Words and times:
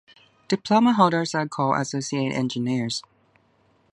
Diploma 0.47 0.93
holders 0.93 1.35
are 1.35 1.47
called 1.47 1.77
associate 1.79 2.31
engineers. 2.33 3.03